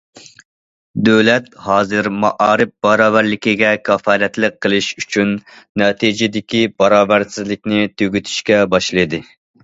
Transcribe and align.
دۆلەت 1.07 1.49
ھازىر 1.65 2.07
مائارىپ 2.21 2.71
باراۋەرلىكىگە 2.87 3.73
كاپالەتلىك 3.89 4.55
قىلىش 4.67 4.87
ئۈچۈن 5.01 5.35
نەتىجىدىكى 5.81 6.63
باراۋەرسىزلىكنى 6.83 7.83
تۈگىتىشكە 8.03 8.59
باشلىدى. 8.73 9.21